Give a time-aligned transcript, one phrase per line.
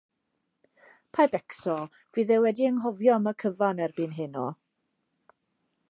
[1.17, 1.75] Paid becso,
[2.17, 4.47] fydd e wedi anghofio am y cyfan erbyn heno.